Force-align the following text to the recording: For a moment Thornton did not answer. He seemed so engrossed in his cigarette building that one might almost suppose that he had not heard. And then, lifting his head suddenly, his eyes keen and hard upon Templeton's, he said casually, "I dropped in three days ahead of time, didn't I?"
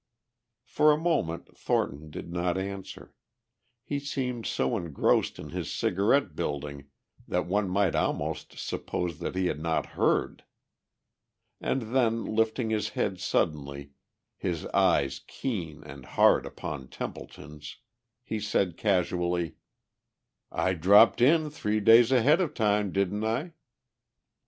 For 0.65 0.91
a 0.91 0.97
moment 0.97 1.55
Thornton 1.55 2.09
did 2.09 2.33
not 2.33 2.57
answer. 2.57 3.13
He 3.83 3.99
seemed 3.99 4.47
so 4.47 4.75
engrossed 4.75 5.37
in 5.37 5.49
his 5.49 5.71
cigarette 5.71 6.35
building 6.35 6.89
that 7.27 7.45
one 7.45 7.69
might 7.69 7.93
almost 7.93 8.57
suppose 8.57 9.19
that 9.19 9.35
he 9.35 9.45
had 9.45 9.59
not 9.59 9.85
heard. 9.93 10.43
And 11.59 11.93
then, 11.95 12.25
lifting 12.25 12.71
his 12.71 12.89
head 12.97 13.19
suddenly, 13.19 13.91
his 14.37 14.65
eyes 14.73 15.21
keen 15.27 15.83
and 15.83 16.03
hard 16.03 16.47
upon 16.47 16.87
Templeton's, 16.87 17.77
he 18.23 18.39
said 18.39 18.77
casually, 18.77 19.57
"I 20.51 20.73
dropped 20.73 21.21
in 21.21 21.51
three 21.51 21.79
days 21.79 22.11
ahead 22.11 22.41
of 22.41 22.55
time, 22.55 22.91
didn't 22.91 23.23
I?" 23.23 23.53